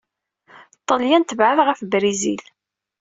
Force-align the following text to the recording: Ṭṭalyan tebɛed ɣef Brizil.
Ṭṭalyan 0.81 1.23
tebɛed 1.23 1.59
ɣef 1.67 1.79
Brizil. 1.91 2.43